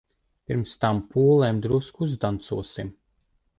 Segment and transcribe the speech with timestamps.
[0.51, 2.93] Pirms tām pūlēm drusku uzdancosim.